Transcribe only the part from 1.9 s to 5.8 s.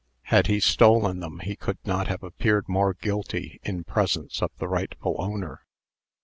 have appeared more guilty in presence of the rightful owner.